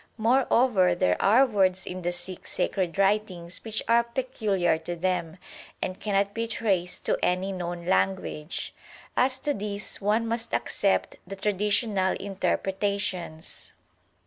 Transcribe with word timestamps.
Moreover, 0.17 0.95
there 0.95 1.21
are 1.21 1.45
words 1.45 1.85
in 1.85 2.01
the 2.01 2.11
Sikh 2.11 2.47
sacred 2.47 2.97
writings 2.97 3.63
which 3.63 3.83
are 3.87 4.03
peculiar 4.03 4.79
to 4.79 4.95
them, 4.95 5.37
and 5.79 5.99
cannot 5.99 6.33
be 6.33 6.47
traced 6.47 7.05
to 7.05 7.19
any 7.23 7.51
known 7.51 7.85
language. 7.85 8.73
As 9.15 9.37
to 9.37 9.53
these 9.53 10.01
one 10.01 10.25
must 10.27 10.55
accept 10.55 11.17
the 11.27 11.35
traditional 11.35 12.13
inter 12.15 12.57
pretations. 12.57 13.73